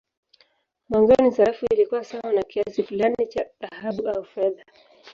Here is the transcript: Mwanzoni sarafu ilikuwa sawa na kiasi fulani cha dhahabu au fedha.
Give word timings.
Mwanzoni 0.89 1.31
sarafu 1.31 1.65
ilikuwa 1.71 2.03
sawa 2.03 2.33
na 2.33 2.41
kiasi 2.43 2.83
fulani 2.83 3.27
cha 3.27 3.45
dhahabu 3.61 4.09
au 4.09 4.23
fedha. 4.25 4.65